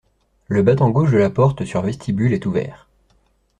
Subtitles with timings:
[0.47, 2.89] Le battant gauche de la porte sur vestibule est ouvert.